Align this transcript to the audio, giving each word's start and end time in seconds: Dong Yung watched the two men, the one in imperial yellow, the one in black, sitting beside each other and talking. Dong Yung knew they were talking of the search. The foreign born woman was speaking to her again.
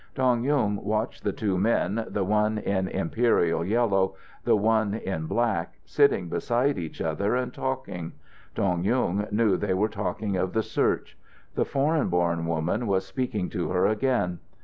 Dong 0.15 0.43
Yung 0.43 0.77
watched 0.83 1.23
the 1.23 1.31
two 1.31 1.59
men, 1.59 2.05
the 2.09 2.23
one 2.23 2.57
in 2.57 2.87
imperial 2.87 3.63
yellow, 3.63 4.15
the 4.45 4.55
one 4.55 4.95
in 4.95 5.27
black, 5.27 5.75
sitting 5.85 6.27
beside 6.27 6.79
each 6.79 7.01
other 7.01 7.35
and 7.35 7.53
talking. 7.53 8.13
Dong 8.55 8.83
Yung 8.83 9.27
knew 9.29 9.57
they 9.57 9.75
were 9.75 9.87
talking 9.87 10.35
of 10.37 10.53
the 10.53 10.63
search. 10.63 11.19
The 11.53 11.65
foreign 11.65 12.09
born 12.09 12.47
woman 12.47 12.87
was 12.87 13.05
speaking 13.05 13.47
to 13.51 13.69
her 13.69 13.85
again. 13.85 14.39